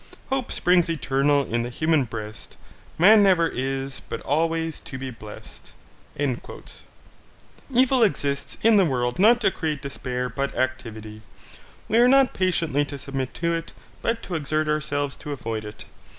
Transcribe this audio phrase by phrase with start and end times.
[0.31, 2.57] "Hope springs eternal in the Human breast,
[2.97, 5.73] Man never is, but always to be blest."
[6.17, 11.21] Evil exists in the world not to create despair but activity.
[11.87, 15.85] We are not patiently to submit to it, but to exert ourselves to avoid it.